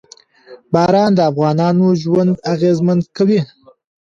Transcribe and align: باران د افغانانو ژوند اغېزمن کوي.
باران 0.73 1.11
د 1.15 1.19
افغانانو 1.31 1.87
ژوند 2.01 2.31
اغېزمن 2.53 2.99
کوي. 3.17 3.41